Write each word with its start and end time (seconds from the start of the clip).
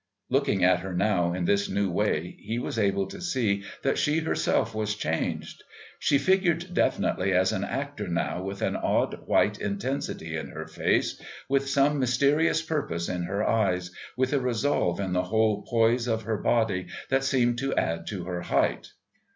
Looking 0.29 0.63
at 0.63 0.79
her 0.79 0.95
now 0.95 1.31
in 1.31 1.45
this 1.45 1.69
new 1.69 1.87
way, 1.91 2.35
he 2.39 2.57
was 2.57 2.79
also 2.79 2.87
able 2.87 3.05
to 3.05 3.21
see 3.21 3.61
that 3.83 3.99
she 3.99 4.17
herself 4.17 4.73
was 4.73 4.95
changed. 4.95 5.63
She 5.99 6.17
figured 6.17 6.73
definitely 6.73 7.33
as 7.33 7.51
an 7.51 7.63
actor 7.63 8.07
now 8.07 8.41
with 8.41 8.63
an 8.63 8.75
odd 8.75 9.27
white 9.27 9.59
intensity 9.61 10.35
in 10.35 10.47
her 10.47 10.65
face, 10.65 11.21
with 11.47 11.69
some 11.69 11.99
mysterious 11.99 12.63
purpose 12.63 13.07
in 13.09 13.25
her 13.25 13.47
eyes, 13.47 13.91
with 14.17 14.33
a 14.33 14.39
resolve 14.39 14.99
in 14.99 15.13
the 15.13 15.25
whole 15.25 15.61
poise 15.69 16.07
of 16.07 16.23
her 16.23 16.37
body 16.37 16.87
that 17.11 17.23
seemed 17.23 17.59
to 17.59 17.75
add 17.75 18.07
to 18.07 18.23
her 18.23 18.41
height. 18.41 18.93